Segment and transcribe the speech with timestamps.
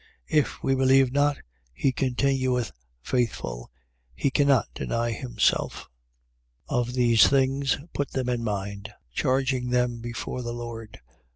[0.31, 0.39] 2:13.
[0.41, 1.37] If we believe not,
[1.71, 2.71] he continueth
[3.03, 3.69] faithful,
[4.15, 5.89] he cannot deny himself.
[6.71, 6.79] 2:14.
[6.81, 11.01] Of these things put them in mind, charging them before the Lord.